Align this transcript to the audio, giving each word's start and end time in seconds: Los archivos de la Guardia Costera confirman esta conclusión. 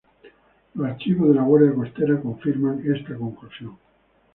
Los 0.73 0.87
archivos 0.89 1.27
de 1.29 1.35
la 1.35 1.43
Guardia 1.43 1.75
Costera 1.75 2.19
confirman 2.19 2.83
esta 2.91 3.15
conclusión. 3.15 3.77